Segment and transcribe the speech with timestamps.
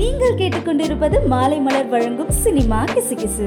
[0.00, 3.46] நீங்கள் கேட்டுக்கொண்டிருப்பது மாலை மலர் வழங்கும் சினிமா கிசுகிசு.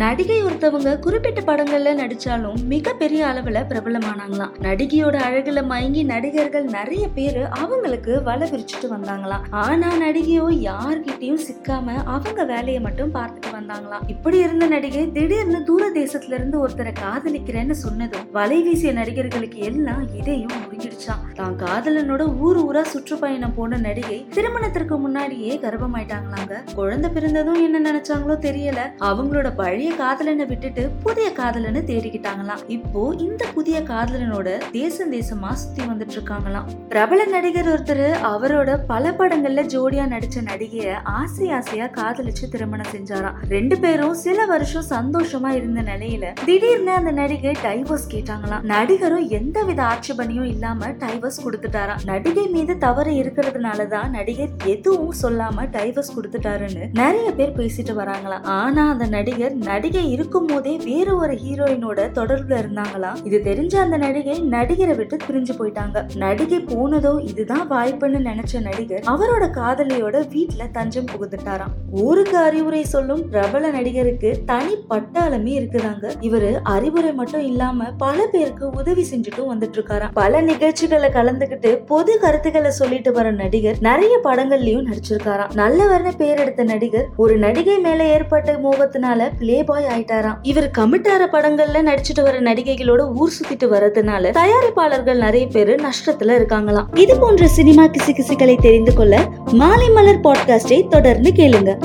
[0.00, 4.54] நடிகை ஒருத்தவங்க குறிப்பிட்ட படங்கள்ல நடிச்சாலும் மிகப்பெரிய அளவுல பிரபலமானாங்களாம்.
[4.66, 9.44] நடிகையோட அழகுல மயங்கி நடிகர்கள் நிறைய பேரு அவங்களுக்கு வலை விரிச்சுட்டு வந்தாங்களாம்.
[9.64, 14.04] ஆனா நடிகையோ யார்கிட்டயும் சிக்காம அவங்க வேலையை மட்டும் பார்த்துட்டு வந்தாங்களாம்.
[14.14, 20.56] இப்படி இருந்த நடிகை திடீர்னு தூர தேசத்துல இருந்து ஒருத்தரை காதலிக்கிறேன்னு சொன்னதும் வலை வீசிய நடிகர்களுக்கு எல்லாம் இதையும்
[20.64, 21.22] முறிஞ்சிடுச்சாம்.
[21.40, 26.54] தான் காதலனோட ஊர் ஊரா சுற்றுப்பயணம் போன நடிகை திருமணத்திற்கு முன்னாடியே கர்ப்பமாயிட்டாங்களாங்க.
[26.74, 28.82] குழந்தை பிறந்ததும் என்ன நினைச்சாங்களோ தெரியல.
[29.10, 32.62] அவங்களோட பழைய காதலனை விட்டுட்டு புதிய காதலனை தேடிக்கிட்டாங்களாம்.
[32.66, 39.64] இப்போ இந்த புதிய காதலனோட தேசம் தேசமா சுத்தி வந்துட்டு இருக்காங்களாம் பிரபல நடிகர் ஒருத்தர் அவரோட பல படங்கள்ல
[39.74, 43.38] ஜோடியா நடிச்ச நடிகைய ஆசை ஆசையா காதலிச்சு திருமணம் செஞ்சாராம்.
[43.48, 48.62] ரெண்டு பேரும் சில வருஷம் சந்தோஷமா இருந்த நிலையில திடீர்னு அந்த நடிகை டைவர்ஸ் கேட்டாங்களாம்.
[48.62, 52.04] நடிகரும் எந்த வித ஆட்சேபனையும் இல்லாம டைவர்ஸ் கொடுத்துட்டாராம்.
[52.04, 58.44] நடிகை மீது தவறு இருக்கிறதுனாலதான் நடிகர் எதுவும் சொல்லாம டைவர்ஸ் கொடுத்துட்டாருன்னு நிறைய பேர் பேசிட்டு வராங்களாம்.
[58.60, 64.36] ஆனா அந்த நடிகர் நடிகை இருக்கும் போதே வேற ஒரு ஹீரோயினோட தொடர்புல இருந்தாங்களாம் இது தெரிஞ்ச அந்த நடிகை
[64.50, 66.16] நடிகரை விட்டு பிரிஞ்சு போயிட்டாங்க.
[66.16, 71.74] நடிகை போனதோ இதுதான் வாய்ப்புன்னு நினைச்ச நடிகர் அவரோட காதலியோட வீட்டுல தஞ்சம் புகுந்துட்டாராம்.
[72.04, 76.04] ஊருக்கு அறிவுரை சொல்லும் பிரபல நடிகருக்கு தனி பட்டாளமே இருக்குதாங்க.
[76.20, 82.70] இவரு அறிவுரை மட்டும் இல்லாம பல பேருக்கு உதவி செஞ்சுட்டும் வந்துட்டு இருக்காராம் பல நிகழ்ச்சிகளை கலந்துகிட்டு பொது கருத்துக்களை
[82.70, 85.54] சொல்லிட்டு வர நடிகர் நிறைய படங்கள்லயும் நடிச்சிருக்காராம்.
[85.62, 90.38] நல்லவர்னு பேர் எடுத்த நடிகர் ஒரு நடிகை மேல ஏற்பட்ட மோகத்தினால பிளே பாய் ஆயிட்டாராம்.
[90.42, 96.98] இவர் கமிட்டார படங்கள்ல நடிச்சிட்டு வர நடிகைகளோட ஊர் சுத்திட்டு வரதுனால தயாரிப்பாளர்கள் நிறைய பேரு நஷ்டத்துல இருக்காங்களாம்.
[96.98, 101.78] இது போன்ற சினிமா கிசுகிசுகளை தெரிந்து கொள்ள மாலை மலர் பாட்காஸ்டை தொடர்ந்து கேளுங்க.